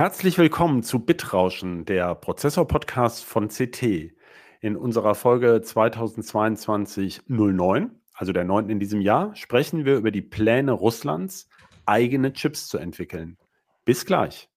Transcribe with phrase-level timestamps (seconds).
[0.00, 4.14] Herzlich willkommen zu Bitrauschen, der Prozessor-Podcast von CT.
[4.62, 10.72] In unserer Folge 2022-09, also der neunten in diesem Jahr, sprechen wir über die Pläne
[10.72, 11.50] Russlands,
[11.84, 13.36] eigene Chips zu entwickeln.
[13.84, 14.48] Bis gleich.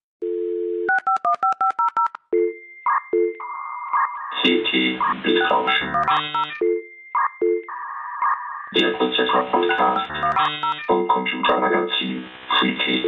[4.44, 4.72] CT
[5.24, 6.63] Bitrauschen.
[8.76, 10.12] Der Prozessor-Podcast
[10.88, 12.24] vom Computermagazin
[12.58, 13.04] Freaky.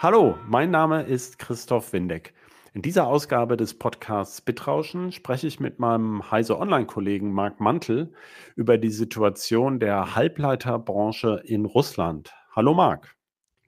[0.00, 2.32] Hallo, mein Name ist Christoph Windeck.
[2.74, 8.12] In dieser Ausgabe des Podcasts Bitrauschen spreche ich mit meinem Heise Online-Kollegen Marc Mantel
[8.54, 12.32] über die Situation der Halbleiterbranche in Russland.
[12.54, 13.16] Hallo Marc.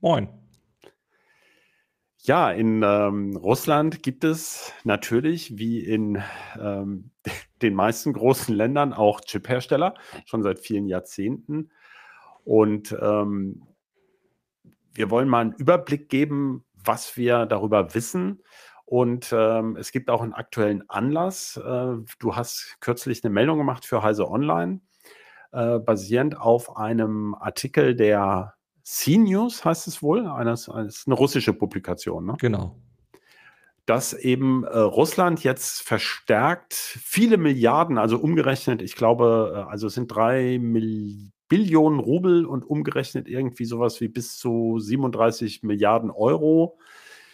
[0.01, 0.42] Moin.
[2.25, 6.23] Ja, in ähm, Russland gibt es natürlich wie in
[6.57, 7.11] ähm,
[7.63, 9.95] den meisten großen Ländern auch Chiphersteller,
[10.25, 11.73] schon seit vielen Jahrzehnten.
[12.45, 13.67] Und ähm,
[14.95, 18.41] wir wollen mal einen Überblick geben, was wir darüber wissen.
[18.85, 21.57] Und ähm, es gibt auch einen aktuellen Anlass.
[21.57, 24.81] Äh, du hast kürzlich eine Meldung gemacht für Heise Online,
[25.51, 28.55] äh, basierend auf einem Artikel der
[28.85, 30.27] CNews, heißt es wohl.
[30.27, 32.27] Eines, eines, eine russische Publikation.
[32.27, 32.37] Ne?
[32.41, 32.77] Genau.
[33.87, 39.95] Dass eben äh, Russland jetzt verstärkt viele Milliarden, also umgerechnet, ich glaube, äh, also es
[39.95, 41.33] sind drei Milliarden.
[41.53, 46.79] Billionen Rubel und umgerechnet irgendwie sowas wie bis zu 37 Milliarden Euro.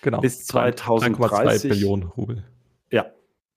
[0.02, 0.20] Genau.
[0.20, 1.70] Bis 2030.
[1.70, 2.44] Billionen Rubel.
[2.91, 3.06] Ja,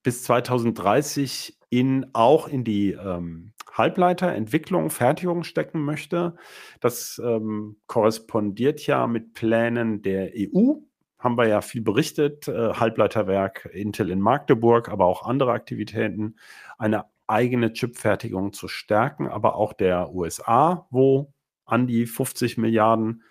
[0.04, 6.36] bis 2030 in, auch in die ähm, Halbleiterentwicklung, Fertigung stecken möchte.
[6.80, 10.76] Das ähm, korrespondiert ja mit Plänen der EU.
[11.18, 12.48] Haben wir ja viel berichtet.
[12.48, 16.36] Äh, Halbleiterwerk Intel in Magdeburg, aber auch andere Aktivitäten.
[16.78, 21.34] Eine eigene Chipfertigung zu stärken, aber auch der USA, wo
[21.66, 23.24] an die 50 Milliarden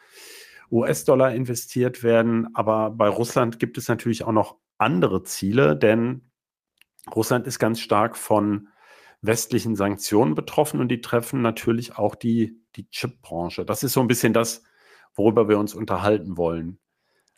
[0.71, 2.49] US-Dollar investiert werden.
[2.55, 6.31] Aber bei Russland gibt es natürlich auch noch andere Ziele, denn
[7.15, 8.69] Russland ist ganz stark von
[9.23, 13.65] westlichen Sanktionen betroffen und die treffen natürlich auch die, die Chipbranche.
[13.65, 14.63] Das ist so ein bisschen das,
[15.15, 16.79] worüber wir uns unterhalten wollen.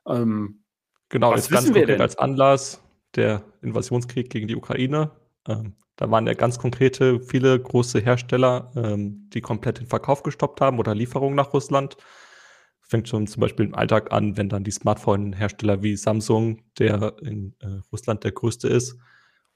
[0.06, 0.62] Ähm,
[1.08, 2.00] genau, was wissen wir denn?
[2.00, 2.82] als Anlass
[3.14, 5.10] der Invasionskrieg gegen die Ukraine.
[5.48, 10.60] Ähm, da waren ja ganz konkrete, viele große Hersteller, ähm, die komplett den Verkauf gestoppt
[10.60, 11.96] haben oder Lieferungen nach Russland.
[12.80, 17.54] Fängt schon zum Beispiel im Alltag an, wenn dann die Smartphone-Hersteller wie Samsung, der in
[17.60, 18.98] äh, Russland der größte ist,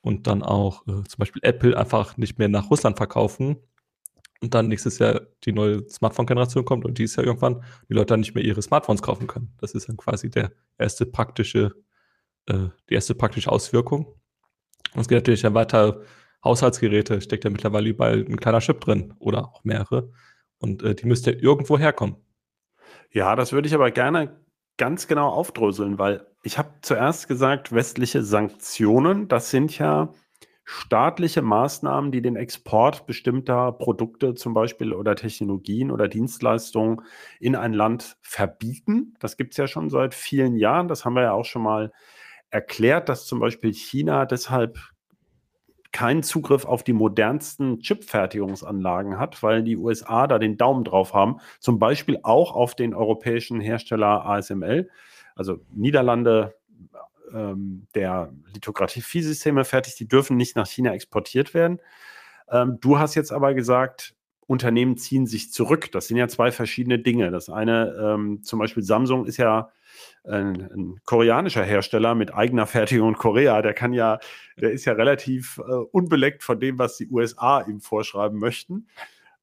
[0.00, 3.56] und dann auch äh, zum Beispiel Apple einfach nicht mehr nach Russland verkaufen
[4.40, 8.20] und dann nächstes Jahr die neue Smartphone-Generation kommt und dieses Jahr irgendwann die Leute dann
[8.20, 9.52] nicht mehr ihre Smartphones kaufen können.
[9.58, 11.72] Das ist dann quasi der erste praktische,
[12.46, 14.06] äh, die erste praktische Auswirkung.
[14.94, 16.02] Und es geht natürlich dann weiter
[16.44, 20.12] Haushaltsgeräte steckt ja mittlerweile überall ein kleiner Chip drin oder auch mehrere.
[20.58, 22.16] Und äh, die müsste irgendwo herkommen.
[23.12, 24.40] Ja, das würde ich aber gerne
[24.76, 30.12] ganz genau aufdröseln, weil ich habe zuerst gesagt, westliche Sanktionen, das sind ja
[30.64, 37.02] staatliche Maßnahmen, die den Export bestimmter Produkte zum Beispiel oder Technologien oder Dienstleistungen
[37.38, 39.14] in ein Land verbieten.
[39.20, 40.88] Das gibt es ja schon seit vielen Jahren.
[40.88, 41.92] Das haben wir ja auch schon mal
[42.50, 44.78] erklärt, dass zum Beispiel China deshalb
[45.92, 51.38] keinen Zugriff auf die modernsten Chipfertigungsanlagen hat, weil die USA da den Daumen drauf haben.
[51.60, 54.90] Zum Beispiel auch auf den europäischen Hersteller ASML,
[55.34, 56.54] also Niederlande,
[57.32, 61.80] ähm, der Lithografie-Systeme fertigt, die dürfen nicht nach China exportiert werden.
[62.50, 64.14] Ähm, du hast jetzt aber gesagt,
[64.46, 65.90] Unternehmen ziehen sich zurück.
[65.92, 67.30] Das sind ja zwei verschiedene Dinge.
[67.30, 69.70] Das eine, ähm, zum Beispiel Samsung ist ja
[70.24, 74.18] ein, ein, koreanischer Hersteller mit eigener Fertigung in Korea, der kann ja,
[74.56, 78.88] der ist ja relativ äh, unbeleckt von dem, was die USA ihm vorschreiben möchten.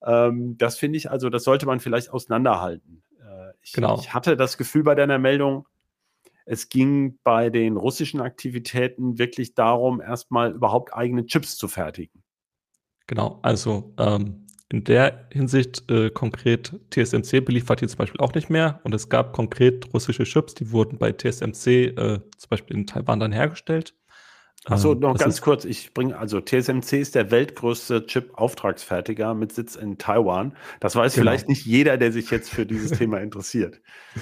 [0.06, 3.04] Ähm, das finde ich also, das sollte man vielleicht auseinanderhalten.
[3.20, 3.98] Äh, ich, genau.
[4.00, 5.68] ich hatte das Gefühl bei deiner Meldung,
[6.46, 12.22] es ging bei den russischen Aktivitäten wirklich darum, erstmal überhaupt eigene Chips zu fertigen.
[13.08, 14.43] Genau, also ähm,
[14.74, 18.80] in der Hinsicht äh, konkret TSMC beliefert hier zum Beispiel auch nicht mehr.
[18.84, 23.20] Und es gab konkret russische Chips, die wurden bei TSMC äh, zum Beispiel in Taiwan
[23.20, 23.94] dann hergestellt.
[24.66, 29.76] Achso, ähm, noch ganz kurz, ich bringe, also TSMC ist der weltgrößte Chip-Auftragsfertiger mit Sitz
[29.76, 30.58] in Taiwan.
[30.80, 31.24] Das weiß genau.
[31.24, 33.80] vielleicht nicht jeder, der sich jetzt für dieses Thema interessiert.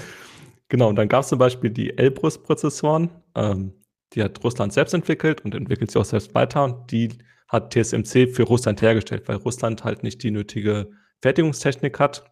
[0.68, 3.74] Genau, und dann gab es zum Beispiel die Elbrus-Prozessoren, ähm,
[4.14, 7.10] die hat Russland selbst entwickelt und entwickelt sie auch selbst weiter und die
[7.52, 10.90] hat TSMC für Russland hergestellt, weil Russland halt nicht die nötige
[11.22, 12.24] Fertigungstechnik hat.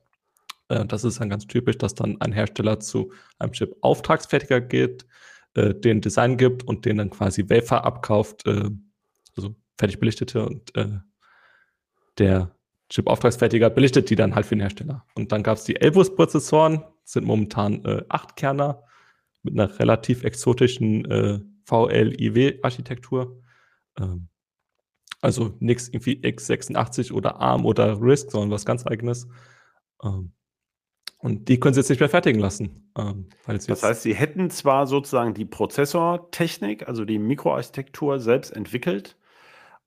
[0.69, 5.05] Äh, das ist dann ganz typisch, dass dann ein Hersteller zu einem Chip-Auftragsfertiger geht,
[5.55, 8.69] äh, den Design gibt und den dann quasi Wafer abkauft, äh,
[9.35, 10.73] also fertig belichtete und
[12.17, 12.51] der
[12.89, 15.05] Chip-Auftragsfertiger belichtet die dann halt für den Hersteller.
[15.15, 18.83] Und dann gab es die Elbus-Prozessoren, sind momentan äh, 8 Kerner
[19.43, 23.41] mit einer relativ exotischen äh, VLIW-Architektur.
[23.99, 24.28] Ähm,
[25.21, 29.27] also nichts irgendwie x86 oder ARM oder RISC, sondern was ganz eigenes.
[30.03, 30.31] Ähm,
[31.19, 32.91] und die können sie jetzt nicht mehr fertigen lassen.
[32.97, 39.17] Ähm, das heißt, sie hätten zwar sozusagen die Prozessortechnik, also die Mikroarchitektur selbst entwickelt,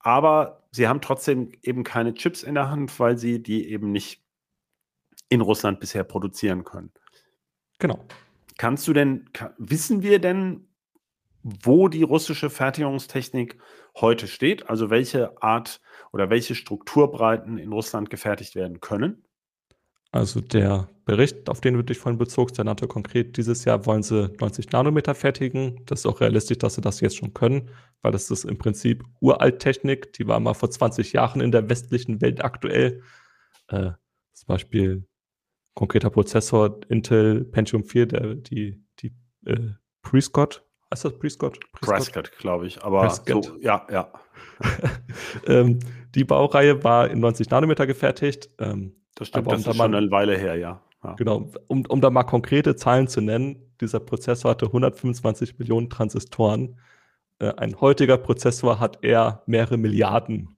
[0.00, 4.22] aber sie haben trotzdem eben keine Chips in der Hand, weil sie die eben nicht
[5.30, 6.90] in Russland bisher produzieren können.
[7.78, 8.04] Genau.
[8.58, 10.68] Kannst du denn, wissen wir denn,
[11.42, 13.58] wo die russische Fertigungstechnik
[13.96, 14.68] heute steht?
[14.68, 15.80] Also welche Art
[16.12, 19.24] oder welche Strukturbreiten in Russland gefertigt werden können?
[20.12, 24.02] Also der Bericht, auf den du dich vorhin bezogst, der nannte konkret, dieses Jahr wollen
[24.02, 25.80] sie 90 Nanometer fertigen.
[25.86, 27.70] Das ist auch realistisch, dass sie das jetzt schon können,
[28.02, 30.12] weil das ist im Prinzip Uralttechnik.
[30.12, 33.02] Die war mal vor 20 Jahren in der westlichen Welt aktuell.
[33.68, 33.92] Äh,
[34.34, 35.06] zum Beispiel
[35.74, 39.14] konkreter Prozessor Intel Pentium 4, der, die, die
[39.46, 39.70] äh,
[40.02, 40.62] Prescott,
[40.92, 41.58] heißt das Prescott?
[41.72, 43.44] Prescott, Prescott glaube ich, aber Prescott.
[43.44, 44.12] So, ja, ja.
[45.46, 45.80] ähm,
[46.14, 48.50] die Baureihe war in 90 Nanometer gefertigt.
[48.58, 50.82] Ähm, das stimmt, das um ist da schon eine Weile her, ja.
[51.02, 51.14] ja.
[51.14, 56.78] Genau, um, um da mal konkrete Zahlen zu nennen, dieser Prozessor hatte 125 Millionen Transistoren.
[57.38, 60.56] Äh, ein heutiger Prozessor hat eher mehrere Milliarden.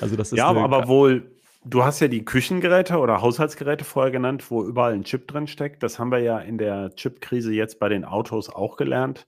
[0.00, 1.37] Also das ist ja, aber wohl,
[1.68, 5.82] du hast ja die Küchengeräte oder Haushaltsgeräte vorher genannt, wo überall ein Chip drin steckt.
[5.82, 9.26] Das haben wir ja in der Chipkrise jetzt bei den Autos auch gelernt.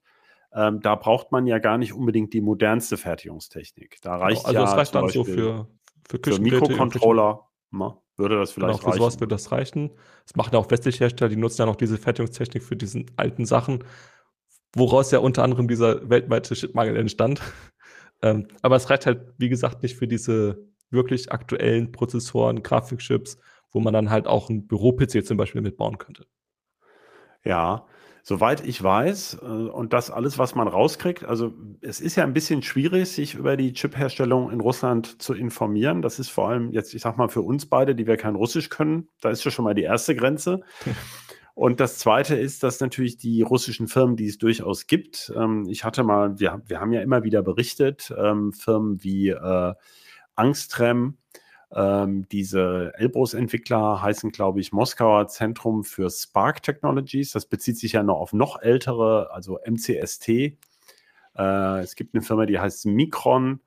[0.53, 3.99] Ähm, da braucht man ja gar nicht unbedingt die modernste Fertigungstechnik.
[4.01, 5.67] Da genau, reicht also ja das reicht dann so für,
[6.09, 8.99] für, für Mikrocontroller na, würde das vielleicht genau, für reichen?
[8.99, 9.91] sowas würde das reichen.
[10.25, 13.45] Das machen ja auch westliche Hersteller, die nutzen ja noch diese Fertigungstechnik für diesen alten
[13.45, 13.85] Sachen,
[14.75, 17.41] woraus ja unter anderem dieser weltweite Chipmangel entstand.
[18.21, 23.37] ähm, aber es reicht halt, wie gesagt, nicht für diese wirklich aktuellen Prozessoren, Grafikchips,
[23.71, 26.25] wo man dann halt auch ein Büro-PC zum Beispiel mitbauen könnte.
[27.43, 27.85] Ja,
[28.23, 32.33] Soweit ich weiß, äh, und das alles, was man rauskriegt, also es ist ja ein
[32.33, 36.01] bisschen schwierig, sich über die Chip-Herstellung in Russland zu informieren.
[36.03, 38.69] Das ist vor allem jetzt, ich sag mal, für uns beide, die wir kein Russisch
[38.69, 40.61] können, da ist ja schon mal die erste Grenze.
[41.53, 45.83] Und das Zweite ist, dass natürlich die russischen Firmen, die es durchaus gibt, ähm, ich
[45.83, 49.73] hatte mal, wir, wir haben ja immer wieder berichtet, ähm, Firmen wie äh,
[50.35, 51.17] Angstrem,
[51.73, 57.31] ähm, diese Elbrus-Entwickler heißen, glaube ich, Moskauer Zentrum für Spark Technologies.
[57.31, 60.29] Das bezieht sich ja noch auf noch ältere, also MCST.
[60.29, 63.61] Äh, es gibt eine Firma, die heißt Micron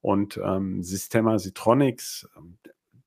[0.00, 2.28] und ähm, Systema Citronics.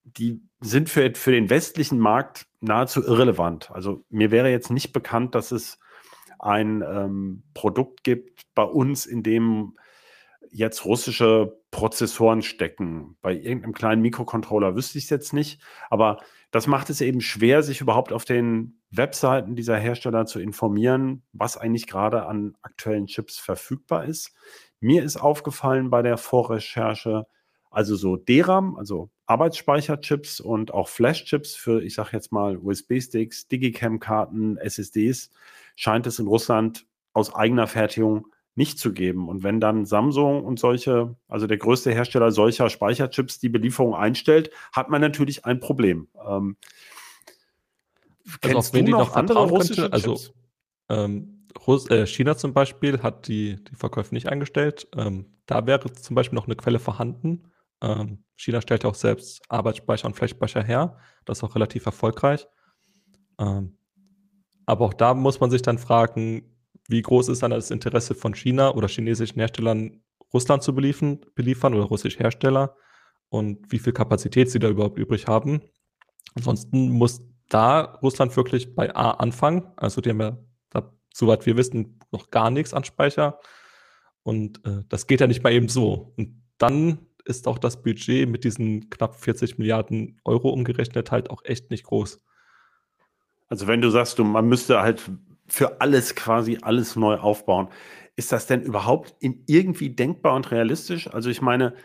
[0.03, 3.71] Die sind für, für den westlichen Markt nahezu irrelevant.
[3.71, 5.79] Also mir wäre jetzt nicht bekannt, dass es
[6.37, 9.77] ein ähm, Produkt gibt bei uns, in dem
[10.53, 13.17] jetzt russische Prozessoren stecken.
[13.21, 15.59] Bei irgendeinem kleinen Mikrocontroller wüsste ich es jetzt nicht,
[15.89, 16.17] aber
[16.51, 21.57] das macht es eben schwer, sich überhaupt auf den Webseiten dieser Hersteller zu informieren, was
[21.57, 24.33] eigentlich gerade an aktuellen Chips verfügbar ist.
[24.79, 27.25] Mir ist aufgefallen bei der Vorrecherche,
[27.71, 34.57] also so DRAM, also Arbeitsspeicherchips und auch Flash-Chips für, ich sage jetzt mal, USB-Sticks, Digicam-Karten,
[34.57, 35.31] SSDs,
[35.75, 39.29] scheint es in Russland aus eigener Fertigung nicht zu geben.
[39.29, 44.51] Und wenn dann Samsung und solche, also der größte Hersteller solcher Speicherchips die Belieferung einstellt,
[44.71, 46.07] hat man natürlich ein Problem.
[46.27, 46.57] Ähm,
[48.41, 50.17] also kennst du noch andere russische könnte, Also
[50.89, 54.87] ähm, Russ äh, China zum Beispiel hat die, die Verkäufe nicht eingestellt.
[54.95, 57.51] Ähm, da wäre zum Beispiel noch eine Quelle vorhanden.
[57.81, 60.97] Ähm, China stellt ja auch selbst Arbeitsspeicher und Flächspeicher her.
[61.25, 62.47] Das ist auch relativ erfolgreich.
[63.39, 63.77] Ähm,
[64.65, 66.52] aber auch da muss man sich dann fragen,
[66.87, 70.01] wie groß ist dann das Interesse von China oder chinesischen Herstellern,
[70.33, 72.75] Russland zu beliefern, beliefern oder russische Hersteller
[73.29, 75.61] und wie viel Kapazität sie da überhaupt übrig haben.
[76.35, 79.71] Ansonsten muss da Russland wirklich bei A anfangen.
[79.75, 80.37] Also die haben ja,
[80.69, 83.39] da, soweit wir wissen, noch gar nichts an Speicher.
[84.23, 86.13] Und äh, das geht ja nicht mal eben so.
[86.17, 91.43] Und dann ist auch das Budget mit diesen knapp 40 Milliarden Euro umgerechnet halt auch
[91.45, 92.21] echt nicht groß.
[93.49, 95.01] Also wenn du sagst, du, man müsste halt
[95.53, 97.67] für alles quasi alles neu aufbauen.
[98.15, 101.07] Ist das denn überhaupt in irgendwie denkbar und realistisch?
[101.13, 101.75] Also ich meine,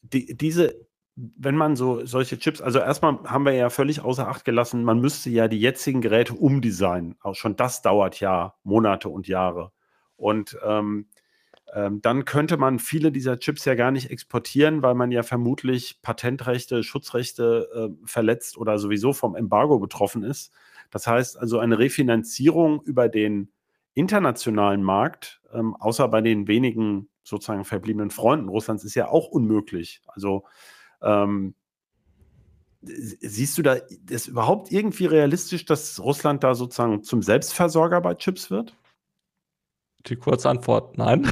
[0.00, 0.76] die, diese,
[1.16, 5.00] wenn man so solche Chips, also erstmal haben wir ja völlig außer Acht gelassen, man
[5.00, 7.16] müsste ja die jetzigen Geräte umdesignen.
[7.20, 9.72] Auch schon das dauert ja Monate und Jahre.
[10.14, 11.08] Und ähm,
[11.74, 16.00] ähm, dann könnte man viele dieser Chips ja gar nicht exportieren, weil man ja vermutlich
[16.00, 20.52] Patentrechte, Schutzrechte äh, verletzt oder sowieso vom Embargo betroffen ist.
[20.90, 23.52] Das heißt also eine Refinanzierung über den
[23.94, 30.02] internationalen Markt, ähm, außer bei den wenigen sozusagen verbliebenen Freunden Russlands, ist ja auch unmöglich.
[30.06, 30.44] Also
[31.02, 31.54] ähm,
[32.82, 38.50] siehst du da das überhaupt irgendwie realistisch, dass Russland da sozusagen zum Selbstversorger bei Chips
[38.50, 38.74] wird?
[40.06, 41.28] Die kurze Antwort, nein.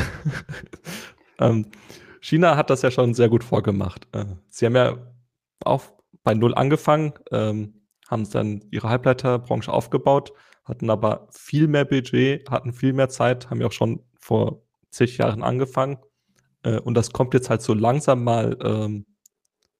[1.38, 1.66] ähm,
[2.20, 4.06] China hat das ja schon sehr gut vorgemacht.
[4.12, 4.98] Äh, sie haben ja
[5.64, 5.84] auch
[6.22, 7.77] bei Null angefangen, ähm,
[8.08, 10.32] haben dann ihre Halbleiterbranche aufgebaut,
[10.64, 15.18] hatten aber viel mehr Budget, hatten viel mehr Zeit, haben ja auch schon vor zig
[15.18, 15.98] Jahren angefangen.
[16.62, 19.06] Äh, und das kommt jetzt halt so langsam mal ähm,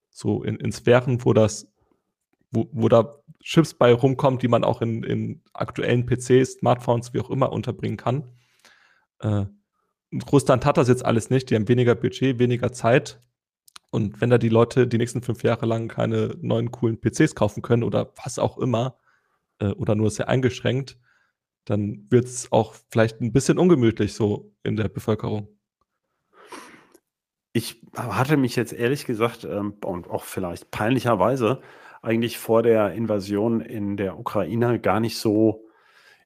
[0.09, 1.71] so in, in Sphären, wo das,
[2.51, 7.19] wo, wo da Chips bei rumkommen, die man auch in, in aktuellen PCs, Smartphones, wie
[7.19, 8.31] auch immer unterbringen kann.
[9.19, 9.45] Äh,
[10.31, 13.21] Russland hat das jetzt alles nicht, die haben weniger Budget, weniger Zeit.
[13.91, 17.61] Und wenn da die Leute die nächsten fünf Jahre lang keine neuen coolen PCs kaufen
[17.61, 18.97] können oder was auch immer,
[19.59, 20.97] äh, oder nur sehr eingeschränkt,
[21.65, 25.47] dann wird es auch vielleicht ein bisschen ungemütlich so in der Bevölkerung.
[27.53, 31.61] Ich hatte mich jetzt ehrlich gesagt ähm, und auch vielleicht peinlicherweise
[32.01, 35.65] eigentlich vor der Invasion in der Ukraine gar nicht so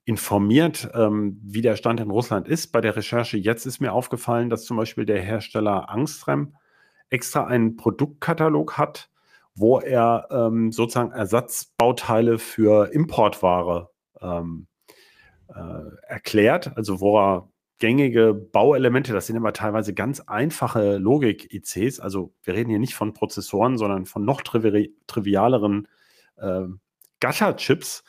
[0.06, 2.72] informiert, ähm, wie der Stand in Russland ist.
[2.72, 6.56] Bei der Recherche jetzt ist mir aufgefallen, dass zum Beispiel der Hersteller Angstrem
[7.10, 9.10] extra einen Produktkatalog hat,
[9.56, 13.90] wo er ähm, sozusagen Ersatzbauteile für Importware
[14.22, 14.68] ähm,
[15.48, 22.34] äh, erklärt, also wo er gängige Bauelemente, das sind immer teilweise ganz einfache Logik-ICs, also
[22.44, 25.88] wir reden hier nicht von Prozessoren, sondern von noch trivi trivialeren
[26.38, 26.64] äh,
[27.20, 28.04] Gacha-Chips,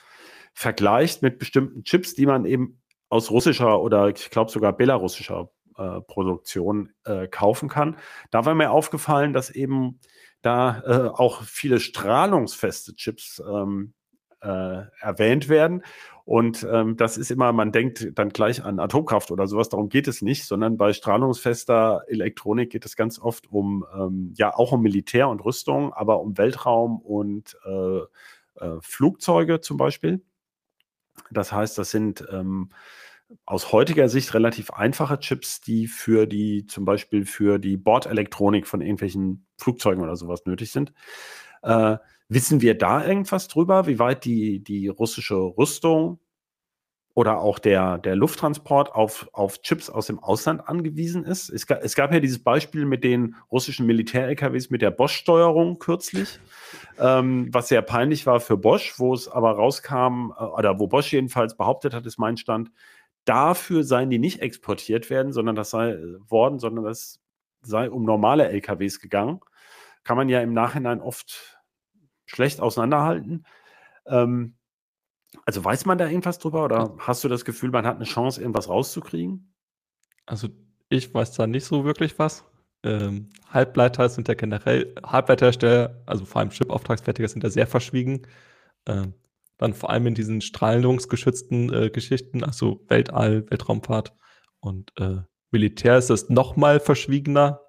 [0.55, 6.01] vergleicht mit bestimmten Chips, die man eben aus russischer oder ich glaube sogar belarussischer äh,
[6.01, 7.97] Produktion äh, kaufen kann.
[8.31, 10.01] Da war mir aufgefallen, dass eben
[10.43, 13.95] da äh, auch viele strahlungsfeste Chips ähm,
[14.41, 15.83] äh, erwähnt werden.
[16.25, 20.09] Und ähm, das ist immer, man denkt dann gleich an Atomkraft oder sowas, darum geht
[20.09, 24.81] es nicht, sondern bei strahlungsfester Elektronik geht es ganz oft um, ähm, ja, auch um
[24.83, 28.01] Militär und Rüstung, aber um Weltraum und äh,
[28.81, 30.23] Flugzeuge zum Beispiel.
[31.31, 32.71] Das heißt, das sind ähm,
[33.47, 38.81] aus heutiger Sicht relativ einfache Chips, die für die, zum Beispiel für die Bordelektronik von
[38.81, 40.93] irgendwelchen Flugzeugen oder sowas nötig sind.
[41.63, 41.97] Äh,
[42.29, 46.19] wissen wir da irgendwas drüber, wie weit die, die russische Rüstung
[47.15, 51.49] oder auch der, der Lufttransport auf, auf Chips aus dem Ausland angewiesen ist.
[51.49, 56.41] Es, es gab ja dieses Beispiel mit den russischen Militär-LKWs mit der Bosch-Steuerung kürzlich,
[56.99, 61.13] ähm, was sehr peinlich war für Bosch, wo es aber rauskam, äh, oder wo Bosch
[61.13, 62.73] jedenfalls behauptet hat, ist mein Stand,
[63.25, 67.21] dafür seien die nicht exportiert werden, sondern das sei äh, worden, sondern das
[67.63, 69.41] sei um normale LKWs gegangen.
[70.03, 71.59] Kann man ja im Nachhinein oft
[72.27, 73.47] schlecht auseinanderhalten.
[74.07, 74.57] Ähm,
[75.47, 78.41] also weiß man da irgendwas drüber oder hast du das Gefühl, man hat eine Chance,
[78.41, 79.55] irgendwas rauszukriegen?
[80.27, 80.49] Also
[80.89, 82.45] ich weiß da nicht so wirklich was.
[82.83, 88.27] Ähm, Halbleiter sind ja generell, Halbleiterhersteller, also vor allem Chip-Auftragsfertiger sind ja sehr verschwiegen.
[88.87, 89.15] Ähm,
[89.59, 94.15] dann vor allem in diesen strahlungsgeschützten äh, Geschichten, also Weltall, Weltraumfahrt
[94.61, 95.19] und äh,
[95.51, 97.61] Militär ist es nochmal verschwiegener.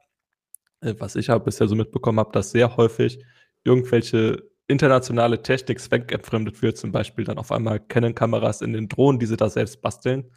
[0.81, 3.23] Äh, was ich ja bisher so mitbekommen habe, dass sehr häufig
[3.63, 9.27] irgendwelche internationale Technik zweckentfremdet wird, zum Beispiel dann auf einmal Canon-Kameras in den Drohnen, die
[9.27, 10.31] sie da selbst basteln,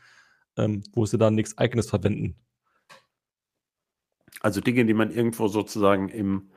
[0.56, 2.36] ähm, wo sie dann nichts eigenes verwenden.
[4.40, 6.50] Also Dinge, die man irgendwo sozusagen im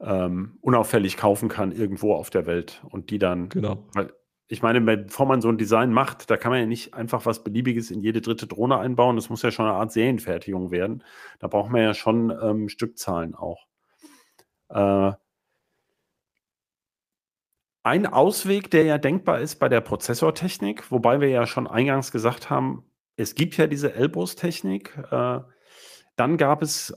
[0.00, 3.88] ähm, unauffällig kaufen kann, irgendwo auf der Welt und die dann, genau.
[3.92, 4.12] weil
[4.52, 7.44] ich meine, bevor man so ein Design macht, da kann man ja nicht einfach was
[7.44, 9.14] Beliebiges in jede dritte Drohne einbauen.
[9.14, 11.04] Das muss ja schon eine Art Serienfertigung werden.
[11.38, 13.68] Da braucht man ja schon ähm, Stückzahlen auch.
[14.68, 15.12] Äh,
[17.84, 22.50] ein Ausweg, der ja denkbar ist bei der Prozessortechnik, wobei wir ja schon eingangs gesagt
[22.50, 24.98] haben, es gibt ja diese Elbrus-Technik.
[25.12, 25.40] Äh,
[26.16, 26.92] dann gab es,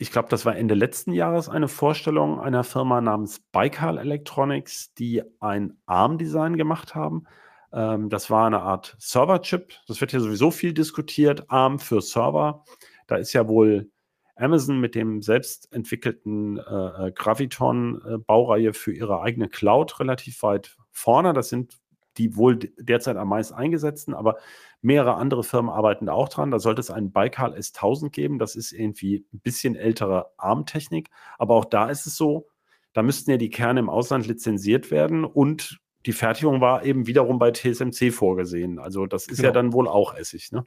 [0.00, 5.22] ich glaube, das war Ende letzten Jahres, eine Vorstellung einer Firma namens Baikal Electronics, die
[5.40, 7.24] ein ARM-Design gemacht haben.
[7.70, 9.74] Ähm, das war eine Art Server-Chip.
[9.86, 11.50] Das wird ja sowieso viel diskutiert.
[11.50, 12.64] ARM für Server.
[13.08, 13.90] Da ist ja wohl
[14.36, 21.34] Amazon mit dem selbst entwickelten äh, äh, Graviton-Baureihe für ihre eigene Cloud relativ weit vorne.
[21.34, 21.78] Das sind
[22.18, 24.36] die wohl derzeit am meisten eingesetzten, aber
[24.82, 26.50] mehrere andere Firmen arbeiten da auch dran.
[26.50, 28.38] Da sollte es einen Baikal S1000 geben.
[28.38, 31.10] Das ist irgendwie ein bisschen ältere ARM-Technik.
[31.38, 32.48] Aber auch da ist es so,
[32.92, 37.38] da müssten ja die Kerne im Ausland lizenziert werden und die Fertigung war eben wiederum
[37.38, 38.78] bei TSMC vorgesehen.
[38.78, 39.48] Also das ist genau.
[39.48, 40.66] ja dann wohl auch Essig, ne?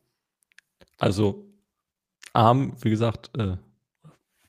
[1.00, 1.46] Also
[2.34, 3.58] ARM, wie gesagt, äh,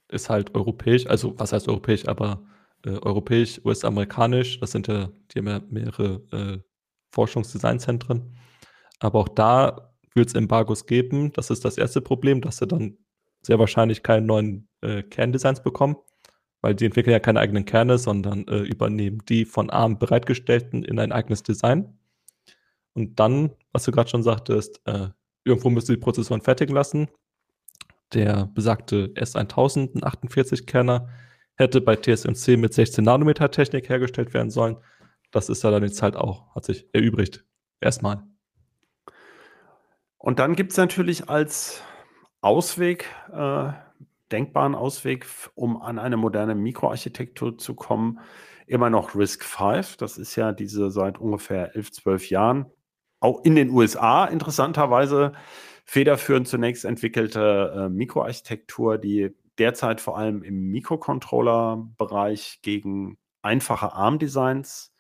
[0.09, 2.45] ist halt europäisch, also was heißt europäisch, aber
[2.85, 6.59] äh, europäisch, US-amerikanisch, das sind ja, die haben ja mehrere äh,
[7.15, 8.37] Forschungsdesignzentren.
[8.99, 11.33] Aber auch da wird es Embargos geben.
[11.33, 12.99] Das ist das erste Problem, dass sie dann
[13.43, 15.97] sehr wahrscheinlich keine neuen äh, Kerndesigns bekommen,
[16.61, 20.99] weil die entwickeln ja keine eigenen Kerne, sondern äh, übernehmen die von ARM bereitgestellten in
[20.99, 21.99] ein eigenes Design.
[22.95, 25.09] Und dann, was du gerade schon sagtest, äh,
[25.45, 27.09] irgendwo müssen die Prozessoren fertigen lassen.
[28.13, 31.09] Der besagte S1000, ein 48-Kerner,
[31.57, 34.77] hätte bei TSMC mit 16 Nanometer Technik hergestellt werden sollen.
[35.35, 37.45] Das ist ja dann jetzt halt auch, hat sich erübrigt.
[37.81, 38.23] Erstmal.
[40.17, 41.83] Und dann gibt es natürlich als
[42.41, 43.73] Ausweg äh,
[44.31, 45.27] denkbaren Ausweg,
[45.57, 48.21] um an eine moderne Mikroarchitektur zu kommen,
[48.67, 49.83] immer noch RISC V.
[49.99, 52.67] Das ist ja diese seit ungefähr 11, 12 Jahren,
[53.19, 55.33] auch in den USA interessanterweise
[55.85, 64.94] federführend zunächst entwickelte äh, Mikroarchitektur, die derzeit vor allem im Mikrocontroller-Bereich gegen einfache ARM-Designs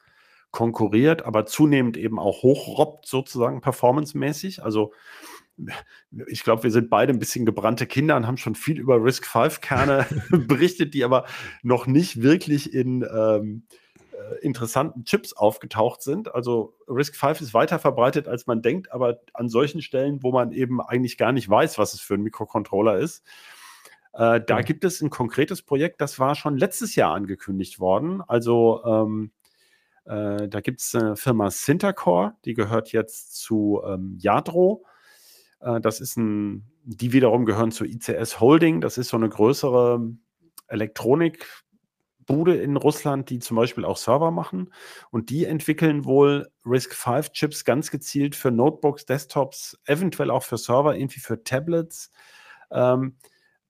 [0.54, 4.62] konkurriert, aber zunehmend eben auch hochrobbt sozusagen performancemäßig.
[4.62, 4.92] Also
[6.26, 9.26] ich glaube, wir sind beide ein bisschen gebrannte Kinder und haben schon viel über Risk
[9.26, 11.26] 5 Kerne berichtet, die aber
[11.62, 13.66] noch nicht wirklich in ähm,
[14.12, 16.32] äh, interessanten Chips aufgetaucht sind.
[16.32, 20.52] Also Risk 5 ist weiter verbreitet, als man denkt, aber an solchen Stellen, wo man
[20.52, 23.25] eben eigentlich gar nicht weiß, was es für ein Mikrocontroller ist.
[24.12, 24.61] Äh, da ja.
[24.61, 28.23] gibt es ein konkretes Projekt, das war schon letztes Jahr angekündigt worden.
[28.26, 29.32] Also ähm,
[30.04, 34.84] äh, da gibt es eine Firma Syntacore, die gehört jetzt zu ähm, Yadro.
[35.61, 38.80] Äh, das ist ein, die wiederum gehören zu ICS Holding.
[38.80, 40.06] Das ist so eine größere
[40.68, 44.73] Elektronikbude in Russland, die zum Beispiel auch Server machen.
[45.11, 51.20] Und die entwickeln wohl RISC-V-Chips ganz gezielt für Notebooks, Desktops, eventuell auch für Server, irgendwie
[51.20, 52.11] für Tablets.
[52.70, 53.16] Ähm,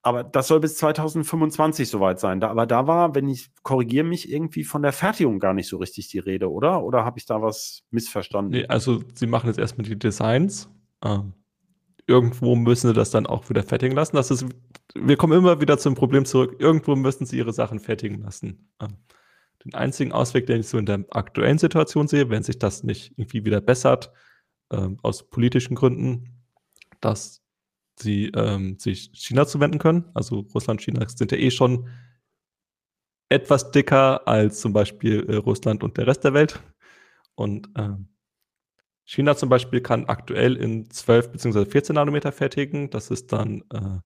[0.05, 2.39] aber das soll bis 2025 soweit sein.
[2.39, 5.79] Da, aber da war, wenn ich korrigiere mich, irgendwie von der Fertigung gar nicht so
[5.79, 6.85] richtig die Rede, oder?
[6.85, 8.53] Oder habe ich da was missverstanden?
[8.53, 10.69] Nee, also sie machen jetzt erstmal die Designs.
[11.03, 11.33] Ähm,
[12.07, 14.17] irgendwo müssen sie das dann auch wieder fertigen lassen.
[14.17, 14.45] Das ist,
[14.95, 16.57] wir kommen immer wieder zum Problem zurück.
[16.59, 18.71] Irgendwo müssen sie ihre Sachen fertigen lassen.
[18.83, 18.99] Ähm,
[19.65, 23.15] den einzigen Ausweg, den ich so in der aktuellen Situation sehe, wenn sich das nicht
[23.17, 24.13] irgendwie wieder bessert,
[24.71, 26.45] ähm, aus politischen Gründen,
[27.01, 27.44] dass
[27.97, 30.11] sie ähm, sich China zuwenden können.
[30.15, 31.89] Also Russland, China sind ja eh schon
[33.29, 36.63] etwas dicker als zum Beispiel äh, Russland und der Rest der Welt.
[37.35, 38.09] Und ähm,
[39.05, 41.65] China zum Beispiel kann aktuell in 12 bzw.
[41.67, 42.91] 14 Nanometer fertigen.
[42.91, 44.01] Das ist dann, äh,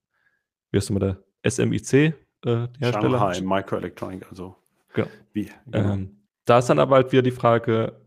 [0.71, 2.13] wie heißt nochmal der SMIC, äh,
[2.43, 3.19] der Hersteller.
[3.19, 4.57] Shanghai Microelectronic, also.
[4.95, 5.09] Genau.
[5.33, 5.51] Wie?
[5.67, 5.93] Genau.
[5.93, 8.01] Ähm, da ist dann aber halt wieder die Frage,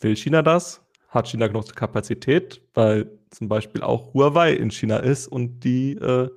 [0.00, 0.84] will China das?
[1.14, 6.30] hat China genug Kapazität, weil zum Beispiel auch Huawei in China ist und die äh,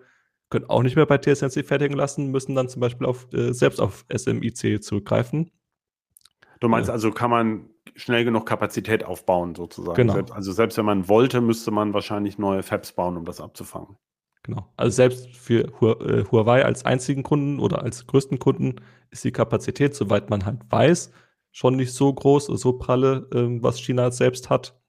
[0.50, 3.80] können auch nicht mehr bei TSMC fertigen lassen, müssen dann zum Beispiel auf, äh, selbst
[3.80, 5.52] auf SMIC zurückgreifen.
[6.60, 9.96] Du meinst also, kann man schnell genug Kapazität aufbauen, sozusagen.
[9.96, 10.14] Genau.
[10.14, 13.98] Selbst, also selbst wenn man wollte, müsste man wahrscheinlich neue Fabs bauen, um das abzufangen.
[14.44, 14.66] Genau.
[14.78, 15.66] Also selbst für
[16.02, 18.76] äh, Huawei als einzigen Kunden oder als größten Kunden
[19.12, 21.12] ist die Kapazität, soweit man halt weiß,
[21.52, 24.80] schon nicht so groß, so pralle, ähm, was China selbst hat.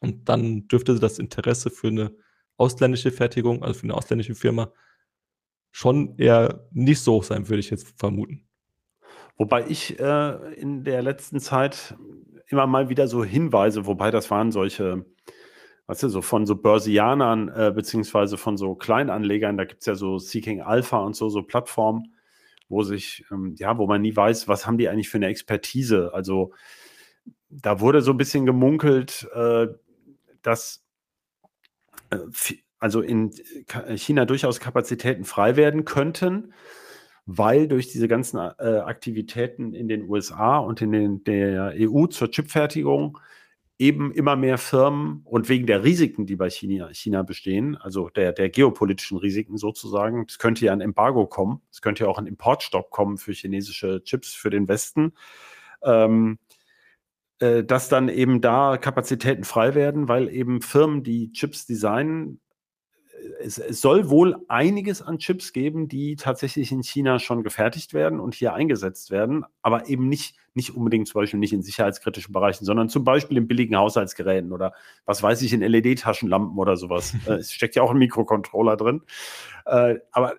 [0.00, 2.14] Und dann dürfte das Interesse für eine
[2.56, 4.72] ausländische Fertigung, also für eine ausländische Firma,
[5.70, 8.44] schon eher nicht so hoch sein, würde ich jetzt vermuten.
[9.36, 11.96] Wobei ich äh, in der letzten Zeit
[12.48, 15.04] immer mal wieder so Hinweise, wobei das waren solche,
[15.86, 19.94] weißt du, so von so Börsianern, äh, beziehungsweise von so Kleinanlegern, da gibt es ja
[19.94, 22.14] so Seeking Alpha und so, so Plattformen,
[22.68, 26.10] wo sich, ähm, ja, wo man nie weiß, was haben die eigentlich für eine Expertise.
[26.12, 26.52] Also
[27.48, 29.68] da wurde so ein bisschen gemunkelt, äh,
[30.42, 30.84] dass
[32.10, 32.18] äh,
[32.78, 33.32] also in
[33.96, 36.52] China durchaus Kapazitäten frei werden könnten,
[37.26, 42.30] weil durch diese ganzen äh, Aktivitäten in den USA und in den, der EU zur
[42.30, 43.18] Chipfertigung
[43.78, 48.32] eben immer mehr Firmen und wegen der Risiken, die bei China, China bestehen, also der,
[48.32, 52.26] der geopolitischen Risiken sozusagen, es könnte ja ein Embargo kommen, es könnte ja auch ein
[52.26, 55.12] Importstopp kommen für chinesische Chips für den Westen,
[55.82, 56.38] ähm,
[57.40, 62.40] äh, dass dann eben da Kapazitäten frei werden, weil eben Firmen, die Chips designen,
[63.40, 68.20] es, es, soll wohl einiges an Chips geben, die tatsächlich in China schon gefertigt werden
[68.20, 72.64] und hier eingesetzt werden, aber eben nicht, nicht unbedingt zum Beispiel nicht in sicherheitskritischen Bereichen,
[72.64, 74.72] sondern zum Beispiel in billigen Haushaltsgeräten oder
[75.04, 77.14] was weiß ich, in LED-Taschenlampen oder sowas.
[77.28, 79.02] Äh, es steckt ja auch ein Mikrocontroller drin.
[79.66, 80.36] Äh, aber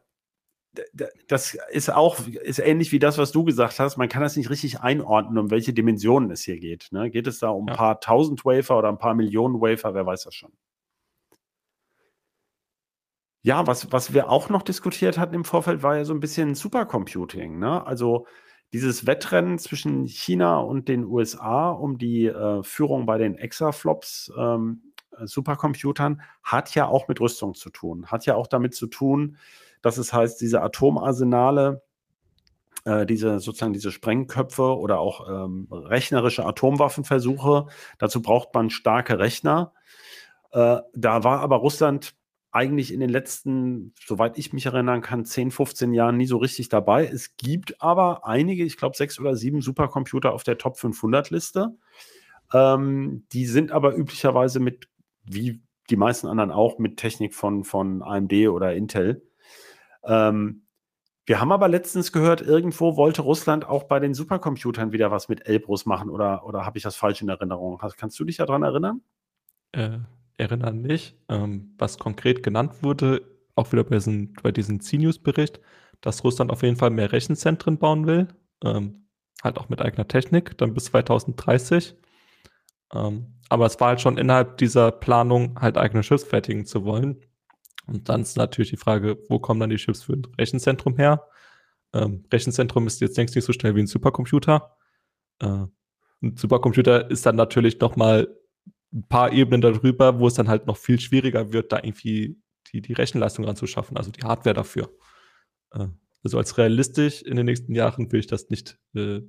[1.28, 3.98] das ist auch ist ähnlich wie das, was du gesagt hast.
[3.98, 6.90] Man kann das nicht richtig einordnen, um welche Dimensionen es hier geht.
[6.92, 7.10] Ne?
[7.10, 9.94] Geht es da um ein paar tausend Wafer oder ein paar Millionen Wafer?
[9.94, 10.52] Wer weiß das schon.
[13.42, 16.56] Ja, was, was wir auch noch diskutiert hatten im Vorfeld, war ja so ein bisschen
[16.56, 17.58] Supercomputing.
[17.58, 17.86] Ne?
[17.88, 18.28] Also
[18.74, 24.94] dieses Wettrennen zwischen China und den USA um die äh, Führung bei den Exaflops ähm,
[25.18, 28.08] äh, Supercomputern hat ja auch mit Rüstung zu tun.
[28.08, 29.38] Hat ja auch damit zu tun,
[29.82, 31.82] dass es heißt, diese Atomarsenale
[32.86, 37.68] äh, diese sozusagen diese Sprengköpfe oder auch ähm, rechnerische Atomwaffenversuche.
[37.98, 39.74] Dazu braucht man starke Rechner.
[40.52, 42.16] Äh, da war aber Russland
[42.52, 46.70] eigentlich in den letzten, soweit ich mich erinnern kann, 10, 15 Jahren nie so richtig
[46.70, 47.06] dabei.
[47.06, 51.76] Es gibt aber einige, ich glaube sechs oder sieben Supercomputer auf der Top 500 Liste.
[52.54, 54.88] Ähm, die sind aber üblicherweise mit,
[55.26, 55.62] wie
[55.92, 59.29] die meisten anderen auch, mit Technik von, von AMD oder Intel.
[60.04, 60.64] Ähm,
[61.26, 65.48] wir haben aber letztens gehört, irgendwo wollte Russland auch bei den Supercomputern wieder was mit
[65.48, 67.80] Elbrus machen oder, oder habe ich das falsch in Erinnerung?
[67.98, 69.02] Kannst du dich daran erinnern?
[69.72, 70.00] Äh,
[70.38, 71.16] erinnern nicht.
[71.30, 73.22] Ähm, was konkret genannt wurde,
[73.56, 75.60] auch wieder bei, diesen, bei diesem CNews-Bericht,
[76.02, 78.30] dass Russland auf jeden Fall mehr Rechenzentren bauen will,
[78.64, 79.06] ähm,
[79.44, 81.96] halt auch mit eigener Technik, dann bis 2030.
[82.94, 87.22] Ähm, aber es war halt schon innerhalb dieser Planung, halt eigene Chips fertigen zu wollen.
[87.90, 91.28] Und dann ist natürlich die Frage, wo kommen dann die Chips für ein Rechenzentrum her?
[91.94, 94.78] Ähm, Rechenzentrum ist jetzt längst nicht so schnell wie ein Supercomputer.
[95.40, 95.66] Äh,
[96.22, 98.28] ein Supercomputer ist dann natürlich noch mal
[98.94, 102.38] ein paar Ebenen darüber, wo es dann halt noch viel schwieriger wird, da irgendwie
[102.72, 104.92] die, die Rechenleistung ranzuschaffen, also die Hardware dafür.
[105.72, 105.88] Äh,
[106.24, 109.22] also als realistisch in den nächsten Jahren würde ich das nicht äh,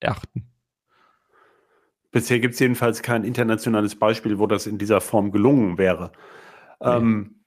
[0.00, 0.50] erachten.
[2.10, 6.12] Bisher gibt es jedenfalls kein internationales Beispiel, wo das in dieser Form gelungen wäre.
[6.80, 6.90] Nee.
[6.90, 7.41] Ähm,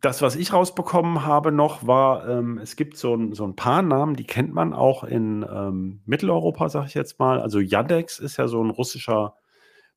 [0.00, 3.82] das, was ich rausbekommen habe noch, war, ähm, es gibt so ein, so ein paar
[3.82, 7.40] Namen, die kennt man auch in ähm, Mitteleuropa, sage ich jetzt mal.
[7.40, 9.34] Also Yadex ist ja so ein russischer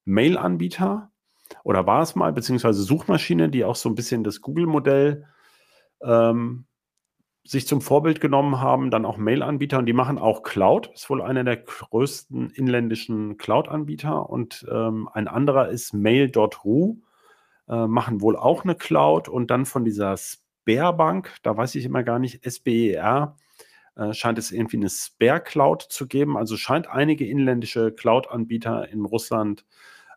[0.06, 1.12] Mail-Anbieter
[1.64, 5.26] oder war es mal, beziehungsweise Suchmaschine, die auch so ein bisschen das Google-Modell
[6.02, 6.66] ähm,
[7.44, 11.22] sich zum Vorbild genommen haben, dann auch Mail-Anbieter und die machen auch Cloud, ist wohl
[11.22, 16.98] einer der größten inländischen Cloud-Anbieter und ähm, ein anderer ist Mail.ru,
[17.72, 22.04] äh, machen wohl auch eine Cloud und dann von dieser Sperrbank, da weiß ich immer
[22.04, 23.38] gar nicht, SBER,
[23.96, 26.38] äh, scheint es irgendwie eine Spare Cloud zu geben.
[26.38, 29.66] Also scheint einige inländische Cloud-Anbieter in Russland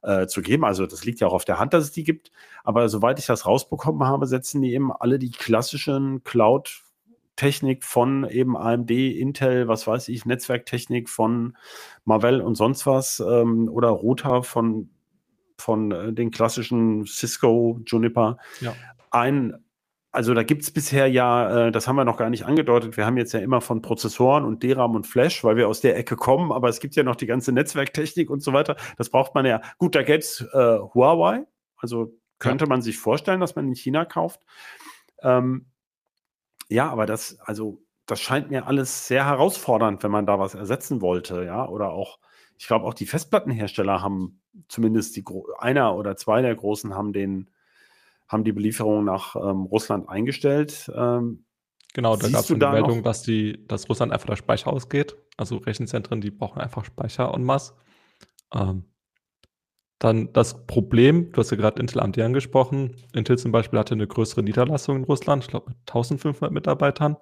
[0.03, 0.65] äh, zu geben.
[0.65, 2.31] Also das liegt ja auch auf der Hand, dass es die gibt.
[2.63, 6.83] Aber soweit ich das rausbekommen habe, setzen die eben alle die klassischen Cloud
[7.37, 11.57] Technik von eben AMD, Intel, was weiß ich, Netzwerktechnik von
[12.05, 14.91] Marvell und sonst was ähm, oder Router von,
[15.59, 18.75] von äh, den klassischen Cisco, Juniper ja.
[19.11, 19.65] ein
[20.15, 23.05] also da gibt es bisher ja, äh, das haben wir noch gar nicht angedeutet, wir
[23.05, 26.15] haben jetzt ja immer von Prozessoren und DRAM und Flash, weil wir aus der Ecke
[26.15, 28.77] kommen, aber es gibt ja noch die ganze Netzwerktechnik und so weiter.
[28.97, 29.61] Das braucht man ja.
[29.79, 31.45] Gut, da gäbe es äh, Huawei,
[31.77, 32.69] also könnte ja.
[32.69, 34.41] man sich vorstellen, dass man in China kauft.
[35.21, 35.67] Ähm,
[36.69, 41.01] ja, aber das, also das scheint mir alles sehr herausfordernd, wenn man da was ersetzen
[41.01, 42.19] wollte, ja, oder auch,
[42.59, 45.25] ich glaube auch die Festplattenhersteller haben zumindest die
[45.59, 47.51] einer oder zwei der großen haben den
[48.29, 50.91] haben die Belieferung nach ähm, Russland eingestellt.
[50.95, 51.45] Ähm,
[51.93, 55.17] genau, da gab es eine da Meldung, dass, die, dass Russland einfach der Speicher ausgeht.
[55.37, 57.75] Also Rechenzentren, die brauchen einfach Speicher en masse.
[58.53, 58.85] Ähm,
[59.99, 62.97] dann das Problem, du hast ja gerade Intel AMD angesprochen.
[63.13, 67.17] Intel zum Beispiel hatte eine größere Niederlassung in Russland, ich glaube mit 1500 Mitarbeitern.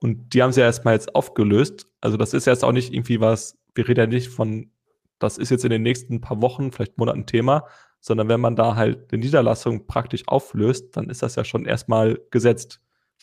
[0.00, 1.88] Und die haben sie ja erstmal jetzt aufgelöst.
[2.00, 4.70] Also das ist jetzt auch nicht irgendwie was, wir reden ja nicht von,
[5.18, 7.66] das ist jetzt in den nächsten paar Wochen, vielleicht Monaten Thema,
[8.00, 12.20] sondern wenn man da halt die Niederlassung praktisch auflöst, dann ist das ja schon erstmal
[12.30, 12.80] gesetzt.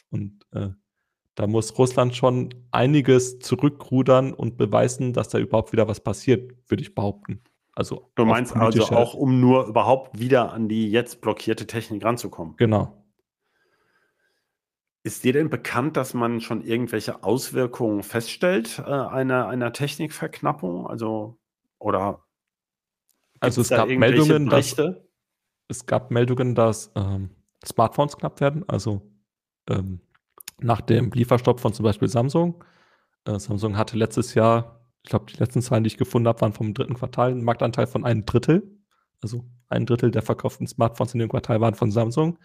[0.09, 0.69] Und äh,
[1.35, 6.81] da muss Russland schon einiges zurückrudern und beweisen, dass da überhaupt wieder was passiert, würde
[6.81, 7.41] ich behaupten.
[7.73, 12.55] Also du meinst also auch, um nur überhaupt wieder an die jetzt blockierte Technik ranzukommen?
[12.57, 12.98] Genau.
[15.03, 20.87] Ist dir denn bekannt, dass man schon irgendwelche Auswirkungen feststellt äh, einer, einer Technikverknappung?
[20.87, 21.39] Also,
[21.79, 22.25] oder
[23.39, 24.75] also es gab Meldungen, dass,
[25.67, 27.29] es gab Meldungen, dass ähm,
[27.65, 28.65] Smartphones knapp werden.
[28.67, 29.09] Also
[29.69, 30.01] ähm,
[30.59, 32.63] nach dem Lieferstopp von zum Beispiel Samsung.
[33.25, 36.53] Äh, Samsung hatte letztes Jahr, ich glaube, die letzten Zahlen, die ich gefunden habe, waren
[36.53, 38.77] vom dritten Quartal einen Marktanteil von einem Drittel.
[39.21, 42.39] Also ein Drittel der verkauften Smartphones in dem Quartal waren von Samsung.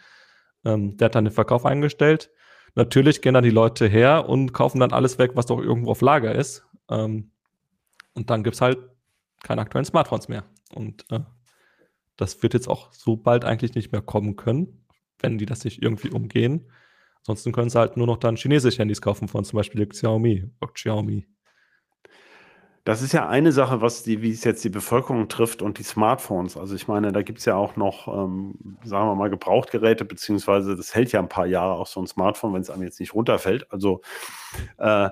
[0.65, 2.31] Ähm, der hat dann den Verkauf eingestellt.
[2.75, 6.01] Natürlich gehen dann die Leute her und kaufen dann alles weg, was doch irgendwo auf
[6.01, 6.65] Lager ist.
[6.91, 7.31] Ähm,
[8.15, 8.79] und dann gibt es halt
[9.43, 10.45] keine aktuellen Smartphones mehr.
[10.75, 11.21] Und äh,
[12.17, 14.85] das wird jetzt auch so bald eigentlich nicht mehr kommen können,
[15.21, 16.71] wenn die das nicht irgendwie umgehen.
[17.19, 20.51] Ansonsten können sie halt nur noch dann chinesische Handys kaufen von zum Beispiel Xiaomi.
[20.73, 21.27] Xiaomi.
[22.85, 25.83] Das ist ja eine Sache, was die, wie es jetzt die Bevölkerung trifft und die
[25.83, 26.59] Smartphones.
[26.59, 30.77] Also ich meine, da gibt es ja auch noch, ähm, sagen wir mal, Gebrauchtgeräte, beziehungsweise
[30.77, 33.15] das hält ja ein paar Jahre auch so ein Smartphone, wenn es einem jetzt nicht
[33.15, 33.73] runterfällt.
[33.73, 34.03] Also
[34.77, 35.09] äh,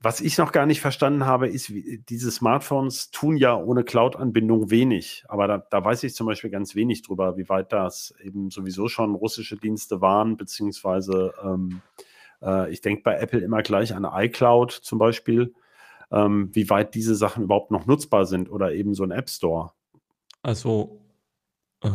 [0.00, 4.70] was ich noch gar nicht verstanden habe, ist, wie, diese Smartphones tun ja ohne Cloud-Anbindung
[4.70, 5.24] wenig.
[5.28, 8.88] Aber da, da, weiß ich zum Beispiel ganz wenig drüber, wie weit das eben sowieso
[8.88, 11.80] schon russische Dienste waren, beziehungsweise ähm,
[12.42, 15.54] Äh, ich denke bei Apple immer gleich an iCloud zum Beispiel,
[16.14, 19.72] ähm, wie weit diese Sachen überhaupt noch nutzbar sind oder eben so ein App Store.
[20.42, 21.00] Also
[21.82, 21.88] äh,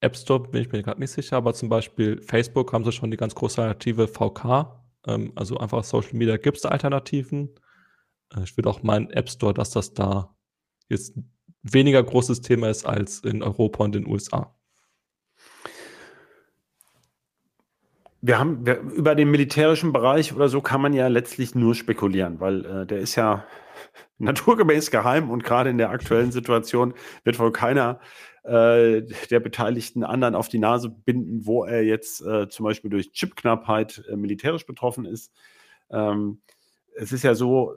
[0.00, 3.10] App Store bin ich mir gerade nicht sicher, aber zum Beispiel Facebook haben sie schon
[3.10, 4.80] die ganz große Alternative VK.
[5.06, 7.50] Ähm, also einfach Social Media gibt es Alternativen.
[8.34, 10.36] Äh, ich würde auch meinen App Store, dass das da
[10.88, 11.18] jetzt
[11.62, 14.53] weniger großes Thema ist als in Europa und den USA.
[18.26, 22.40] Wir haben wir, über den militärischen Bereich oder so kann man ja letztlich nur spekulieren,
[22.40, 23.44] weil äh, der ist ja
[24.18, 28.00] naturgemäß geheim und gerade in der aktuellen Situation wird wohl keiner
[28.44, 33.12] äh, der Beteiligten anderen auf die Nase binden, wo er jetzt äh, zum Beispiel durch
[33.12, 35.30] Chipknappheit äh, militärisch betroffen ist.
[35.90, 36.40] Ähm,
[36.96, 37.74] es ist ja so,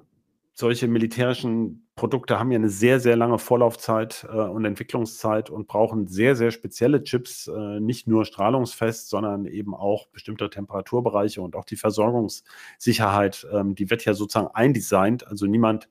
[0.54, 6.08] solche militärischen Produkte haben ja eine sehr, sehr lange Vorlaufzeit äh, und Entwicklungszeit und brauchen
[6.08, 11.66] sehr, sehr spezielle Chips, äh, nicht nur strahlungsfest, sondern eben auch bestimmte Temperaturbereiche und auch
[11.66, 15.28] die Versorgungssicherheit, ähm, die wird ja sozusagen eindesignt.
[15.28, 15.90] Also niemand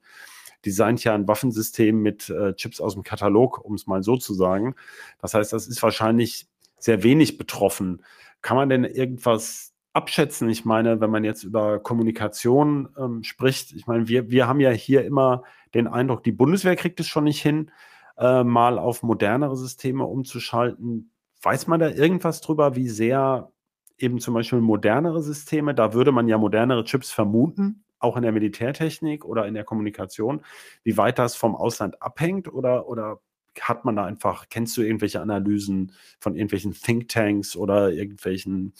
[0.65, 4.33] designt ja ein Waffensystem mit äh, Chips aus dem Katalog, um es mal so zu
[4.33, 4.73] sagen.
[5.21, 6.47] Das heißt, das ist wahrscheinlich
[6.79, 8.03] sehr wenig betroffen.
[8.41, 10.47] Kann man denn irgendwas abschätzen?
[10.49, 14.69] Ich meine, wenn man jetzt über Kommunikation ähm, spricht, ich meine, wir, wir haben ja
[14.69, 17.71] hier immer den Eindruck, die Bundeswehr kriegt es schon nicht hin,
[18.17, 21.11] äh, mal auf modernere Systeme umzuschalten.
[21.41, 23.51] Weiß man da irgendwas drüber, wie sehr
[23.97, 28.31] eben zum Beispiel modernere Systeme, da würde man ja modernere Chips vermuten, auch in der
[28.31, 30.41] Militärtechnik oder in der Kommunikation,
[30.83, 33.19] wie weit das vom Ausland abhängt oder, oder
[33.59, 38.73] hat man da einfach, kennst du irgendwelche Analysen von irgendwelchen Thinktanks oder irgendwelchen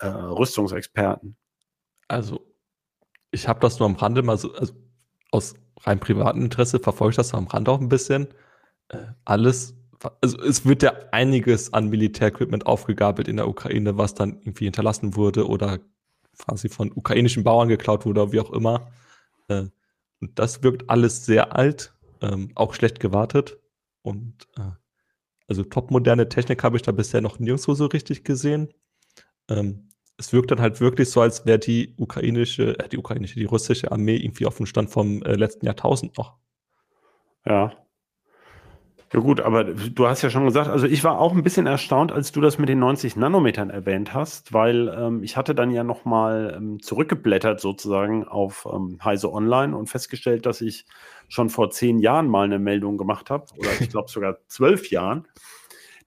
[0.00, 1.36] äh, Rüstungsexperten?
[2.08, 2.40] Also,
[3.30, 4.74] ich habe das nur am Rande mal so, also
[5.30, 8.28] aus rein privatem Interesse verfolge ich das am Rande auch ein bisschen.
[8.88, 9.74] Äh, alles,
[10.20, 15.16] also es wird ja einiges an Militärequipment aufgegabelt in der Ukraine, was dann irgendwie hinterlassen
[15.16, 15.80] wurde oder
[16.38, 18.90] quasi von ukrainischen Bauern geklaut wurde oder wie auch immer.
[19.48, 19.66] Äh,
[20.20, 23.58] und das wirkt alles sehr alt, ähm, auch schlecht gewartet.
[24.02, 24.70] Und äh,
[25.48, 28.68] also topmoderne Technik habe ich da bisher noch nirgendwo so richtig gesehen.
[29.48, 33.44] Ähm, es wirkt dann halt wirklich so, als wäre die ukrainische, äh, die ukrainische, die
[33.44, 36.36] russische Armee irgendwie auf dem Stand vom äh, letzten Jahrtausend noch.
[37.44, 37.72] Ja.
[39.12, 42.10] Ja gut, aber du hast ja schon gesagt, also ich war auch ein bisschen erstaunt,
[42.10, 45.84] als du das mit den 90 Nanometern erwähnt hast, weil ähm, ich hatte dann ja
[45.84, 50.86] nochmal ähm, zurückgeblättert sozusagen auf ähm, Heise Online und festgestellt, dass ich
[51.28, 55.28] schon vor zehn Jahren mal eine Meldung gemacht habe, oder ich glaube sogar zwölf Jahren,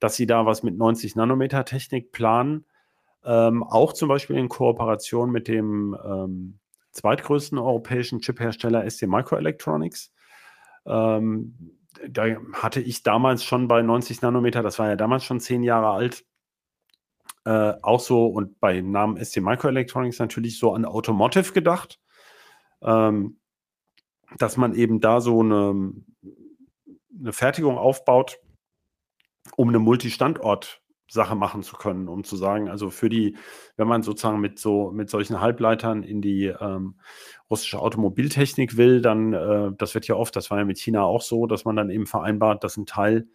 [0.02, 2.66] dass sie da was mit 90 Nanometer Technik planen,
[3.24, 6.60] ähm, auch zum Beispiel in Kooperation mit dem ähm,
[6.92, 10.14] zweitgrößten europäischen Chiphersteller ST Microelectronics.
[10.86, 11.78] Ähm,
[12.08, 15.90] da hatte ich damals schon bei 90 Nanometer, das war ja damals schon zehn Jahre
[15.90, 16.26] alt,
[17.46, 22.00] äh, auch so und bei Namen ST Microelectronics natürlich so an Automotive gedacht,
[22.82, 23.40] ähm,
[24.38, 25.94] dass man eben da so eine,
[27.20, 28.40] eine Fertigung aufbaut,
[29.56, 33.36] um eine Multistandort Sache machen zu können, um zu sagen, also für die,
[33.78, 36.96] wenn man sozusagen mit so mit solchen Halbleitern in die ähm,
[37.50, 41.22] russische Automobiltechnik will, dann, äh, das wird ja oft, das war ja mit China auch
[41.22, 43.28] so, dass man dann eben vereinbart, dass ein Teil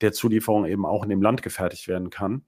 [0.00, 2.44] der Zulieferung eben auch in dem Land gefertigt werden kann.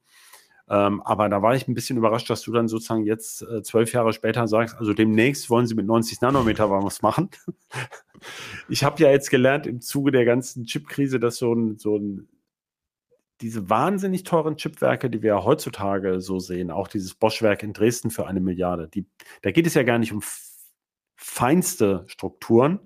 [0.69, 3.93] Ähm, aber da war ich ein bisschen überrascht, dass du dann sozusagen jetzt äh, zwölf
[3.93, 7.29] Jahre später sagst, also demnächst wollen sie mit 90 Nanometer was machen.
[8.69, 12.29] ich habe ja jetzt gelernt im Zuge der ganzen Chipkrise, dass so ein, so ein
[13.41, 18.27] diese wahnsinnig teuren Chipwerke, die wir heutzutage so sehen, auch dieses Bosch-Werk in Dresden für
[18.27, 19.07] eine Milliarde, die,
[19.43, 20.23] da geht es ja gar nicht um
[21.17, 22.81] feinste Strukturen,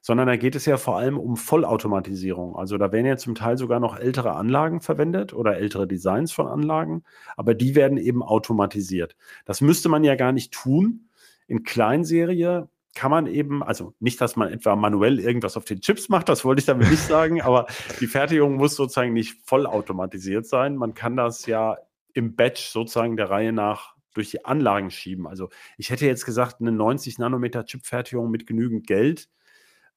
[0.00, 2.56] sondern da geht es ja vor allem um Vollautomatisierung.
[2.56, 6.46] Also da werden ja zum Teil sogar noch ältere Anlagen verwendet oder ältere Designs von
[6.46, 7.02] Anlagen,
[7.36, 9.16] aber die werden eben automatisiert.
[9.44, 11.08] Das müsste man ja gar nicht tun.
[11.48, 16.08] In Kleinserie kann man eben, also nicht, dass man etwa manuell irgendwas auf den Chips
[16.08, 17.66] macht, das wollte ich damit nicht sagen, aber
[18.00, 20.76] die Fertigung muss sozusagen nicht vollautomatisiert sein.
[20.76, 21.76] Man kann das ja
[22.14, 25.26] im Batch sozusagen der Reihe nach durch die Anlagen schieben.
[25.26, 29.28] Also ich hätte jetzt gesagt, eine 90 Nanometer Chipfertigung mit genügend Geld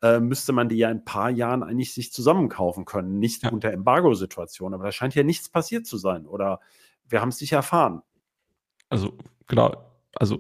[0.01, 3.49] äh, müsste man die ja in ein paar Jahren eigentlich sich zusammenkaufen können, nicht ja.
[3.49, 4.73] unter Embargo-Situation.
[4.73, 6.59] Aber da scheint ja nichts passiert zu sein oder
[7.07, 8.01] wir haben es nicht erfahren.
[8.89, 9.85] Also genau,
[10.15, 10.39] also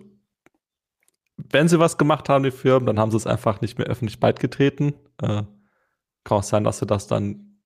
[1.51, 4.19] wenn sie was gemacht haben, die Firmen, dann haben sie es einfach nicht mehr öffentlich
[4.19, 4.93] beitgetreten.
[5.21, 5.43] Äh,
[6.23, 7.61] kann auch sein, dass sie das dann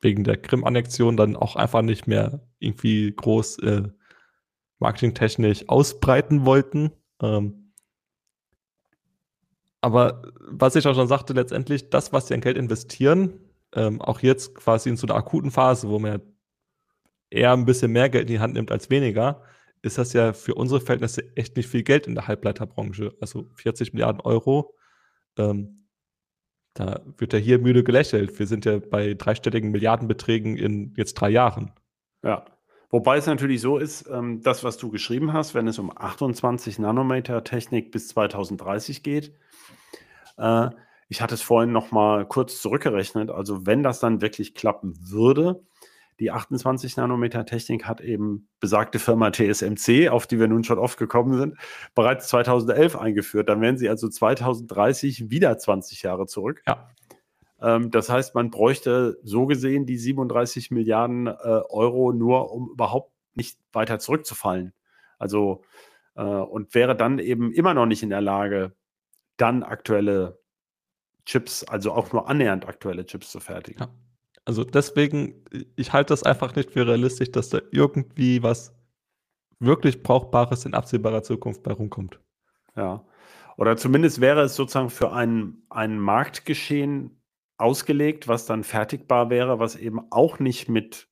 [0.00, 3.82] wegen der Krim-Annexion dann auch einfach nicht mehr irgendwie groß äh,
[4.78, 6.92] marketingtechnisch ausbreiten wollten.
[7.20, 7.72] Ähm,
[9.80, 13.40] aber was ich auch schon sagte, letztendlich das, was sie an Geld investieren,
[13.74, 16.20] ähm, auch jetzt quasi in so einer akuten Phase, wo man
[17.30, 19.42] eher ein bisschen mehr Geld in die Hand nimmt als weniger,
[19.86, 23.14] ist das ja für unsere Verhältnisse echt nicht viel Geld in der Halbleiterbranche.
[23.20, 24.74] Also 40 Milliarden Euro.
[25.38, 25.86] Ähm,
[26.74, 28.38] da wird ja hier müde gelächelt.
[28.38, 31.72] Wir sind ja bei dreistelligen Milliardenbeträgen in jetzt drei Jahren.
[32.22, 32.44] Ja.
[32.90, 36.78] Wobei es natürlich so ist, ähm, das, was du geschrieben hast, wenn es um 28
[36.78, 39.34] Nanometer Technik bis 2030 geht,
[40.38, 40.70] äh,
[41.08, 43.30] ich hatte es vorhin noch mal kurz zurückgerechnet.
[43.30, 45.64] Also wenn das dann wirklich klappen würde,
[46.18, 50.98] die 28 Nanometer Technik hat eben besagte Firma TSMC, auf die wir nun schon oft
[50.98, 51.56] gekommen sind,
[51.94, 53.48] bereits 2011 eingeführt.
[53.48, 56.62] Dann wären sie also 2030 wieder 20 Jahre zurück.
[56.66, 56.88] Ja.
[57.60, 63.12] Ähm, das heißt, man bräuchte so gesehen die 37 Milliarden äh, Euro nur, um überhaupt
[63.34, 64.72] nicht weiter zurückzufallen.
[65.18, 65.62] Also
[66.14, 68.74] äh, und wäre dann eben immer noch nicht in der Lage,
[69.36, 70.38] dann aktuelle
[71.26, 73.80] Chips, also auch nur annähernd aktuelle Chips zu fertigen.
[73.80, 74.05] Ja.
[74.46, 78.72] Also deswegen, ich halte das einfach nicht für realistisch, dass da irgendwie was
[79.58, 82.20] wirklich Brauchbares in absehbarer Zukunft bei rumkommt.
[82.76, 83.04] Ja.
[83.56, 87.20] Oder zumindest wäre es sozusagen für ein, ein Marktgeschehen
[87.58, 91.08] ausgelegt, was dann fertigbar wäre, was eben auch nicht mit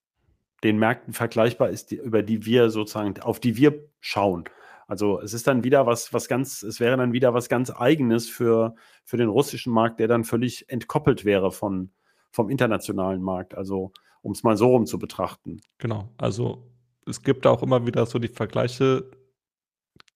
[0.63, 4.45] den Märkten vergleichbar ist, die, über die wir sozusagen, auf die wir schauen.
[4.87, 8.29] Also es ist dann wieder was, was ganz, es wäre dann wieder was ganz Eigenes
[8.29, 11.91] für, für den russischen Markt, der dann völlig entkoppelt wäre von,
[12.35, 13.55] vom internationalen Markt.
[13.55, 15.61] Also um es mal so rum zu betrachten.
[15.77, 16.09] Genau.
[16.17, 16.67] Also
[17.07, 19.09] es gibt auch immer wieder so die Vergleiche,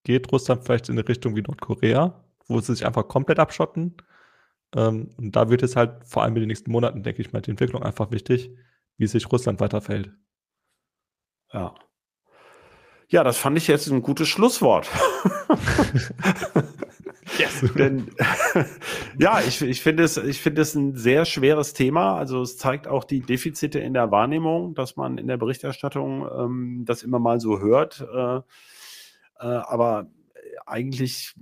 [0.04, 3.96] geht Russland vielleicht in eine Richtung wie Nordkorea, wo sie sich einfach komplett abschotten.
[4.74, 7.40] Ähm, und da wird es halt vor allem in den nächsten Monaten, denke ich mal,
[7.40, 8.50] die Entwicklung einfach wichtig,
[8.96, 10.10] wie sich Russland weiterfällt.
[11.52, 11.74] Ja.
[13.08, 14.88] Ja, das fand ich jetzt ein gutes Schlusswort.
[17.38, 17.64] yes.
[17.76, 18.10] Denn
[19.18, 22.16] ja, ich, ich finde es, ich finde es ein sehr schweres Thema.
[22.16, 26.84] Also es zeigt auch die Defizite in der Wahrnehmung, dass man in der Berichterstattung ähm,
[26.86, 28.00] das immer mal so hört.
[28.00, 28.42] Äh, äh,
[29.38, 30.06] aber
[30.66, 31.34] eigentlich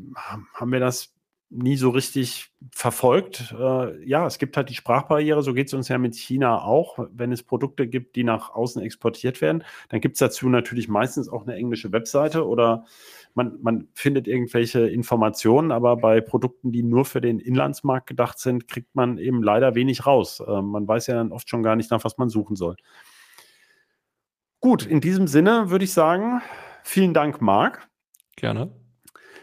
[0.55, 1.15] haben wir das
[1.51, 3.55] nie so richtig verfolgt.
[3.59, 6.99] Äh, ja, es gibt halt die Sprachbarriere, so geht es uns ja mit China auch.
[7.11, 11.29] Wenn es Produkte gibt, die nach außen exportiert werden, dann gibt es dazu natürlich meistens
[11.29, 12.85] auch eine englische Webseite oder
[13.39, 18.67] man, man findet irgendwelche Informationen, aber bei Produkten, die nur für den Inlandsmarkt gedacht sind,
[18.67, 20.41] kriegt man eben leider wenig raus.
[20.41, 22.77] Äh, man weiß ja dann oft schon gar nicht, nach was man suchen soll.
[24.61, 26.43] Gut, in diesem Sinne würde ich sagen,
[26.83, 27.89] vielen Dank, Marc.
[28.35, 28.73] Gerne.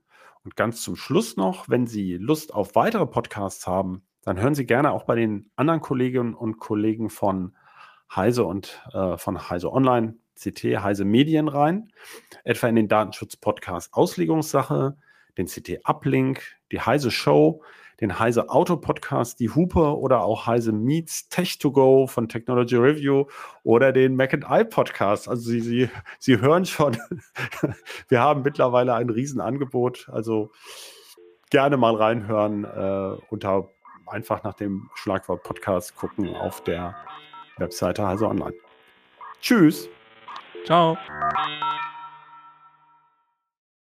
[0.45, 4.67] Und ganz zum Schluss noch, wenn Sie Lust auf weitere Podcasts haben, dann hören Sie
[4.67, 7.57] gerne auch bei den anderen Kolleginnen und Kollegen von
[8.15, 11.91] Heise und äh, von Heise Online, CT, Heise Medien rein,
[12.43, 14.95] etwa in den Datenschutz-Podcast Auslegungssache,
[15.35, 17.63] den CT Uplink, die Heise Show,
[18.01, 22.75] den Heise Auto Podcast, die Hupe oder auch Heise Meets Tech to Go von Technology
[22.75, 23.25] Review
[23.63, 25.27] oder den Mac and I Podcast.
[25.29, 26.97] Also Sie, Sie, Sie hören schon,
[28.07, 30.09] wir haben mittlerweile ein Riesenangebot.
[30.11, 30.51] Also
[31.49, 33.69] gerne mal reinhören äh, unter
[34.07, 36.95] einfach nach dem Schlagwort Podcast gucken auf der
[37.57, 38.55] Webseite Heise Online.
[39.41, 39.89] Tschüss.
[40.65, 40.97] Ciao.